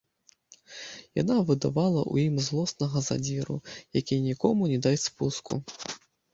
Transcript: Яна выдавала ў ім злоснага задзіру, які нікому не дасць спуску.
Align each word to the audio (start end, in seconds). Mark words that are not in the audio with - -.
Яна 1.21 1.35
выдавала 1.49 1.99
ў 2.13 2.25
ім 2.31 2.41
злоснага 2.47 3.05
задзіру, 3.11 3.57
які 4.01 4.15
нікому 4.27 4.61
не 4.75 4.83
дасць 4.89 5.07
спуску. 5.15 5.53